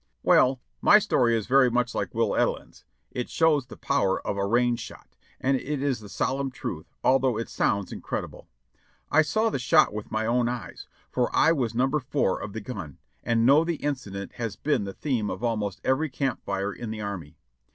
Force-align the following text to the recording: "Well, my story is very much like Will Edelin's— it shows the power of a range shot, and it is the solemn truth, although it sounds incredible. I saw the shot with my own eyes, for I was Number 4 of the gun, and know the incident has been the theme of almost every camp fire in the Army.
"Well, 0.23 0.59
my 0.81 0.97
story 0.97 1.37
is 1.37 1.45
very 1.45 1.69
much 1.69 1.93
like 1.93 2.15
Will 2.15 2.33
Edelin's— 2.35 2.85
it 3.11 3.29
shows 3.29 3.67
the 3.67 3.77
power 3.77 4.19
of 4.25 4.35
a 4.35 4.47
range 4.47 4.79
shot, 4.79 5.07
and 5.39 5.55
it 5.57 5.79
is 5.79 5.99
the 5.99 6.09
solemn 6.09 6.49
truth, 6.49 6.87
although 7.03 7.37
it 7.37 7.49
sounds 7.49 7.91
incredible. 7.91 8.47
I 9.11 9.21
saw 9.21 9.51
the 9.51 9.59
shot 9.59 9.93
with 9.93 10.09
my 10.09 10.25
own 10.25 10.49
eyes, 10.49 10.87
for 11.11 11.29
I 11.35 11.51
was 11.51 11.75
Number 11.75 11.99
4 11.99 12.41
of 12.41 12.53
the 12.53 12.61
gun, 12.61 12.97
and 13.23 13.45
know 13.45 13.63
the 13.63 13.75
incident 13.75 14.31
has 14.37 14.55
been 14.55 14.85
the 14.85 14.93
theme 14.93 15.29
of 15.29 15.43
almost 15.43 15.79
every 15.83 16.09
camp 16.09 16.41
fire 16.43 16.73
in 16.73 16.89
the 16.89 17.01
Army. 17.01 17.37